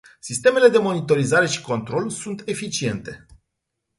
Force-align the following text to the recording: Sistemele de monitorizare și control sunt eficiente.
Sistemele 0.19 0.67
de 0.69 0.77
monitorizare 0.77 1.45
și 1.47 1.61
control 1.61 2.09
sunt 2.09 2.43
eficiente. 2.45 3.25